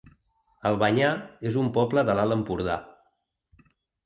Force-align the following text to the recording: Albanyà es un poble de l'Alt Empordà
Albanyà 0.69 1.11
es 1.49 1.57
un 1.65 1.69
poble 1.75 2.05
de 2.09 2.17
l'Alt 2.21 2.37
Empordà 2.37 2.79